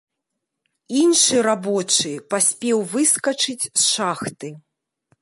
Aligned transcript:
Іншы 1.01 1.35
рабочы 1.49 2.11
паспеў 2.33 2.77
выскачыць 2.97 3.59
з 3.63 3.87
шахты. 3.93 4.57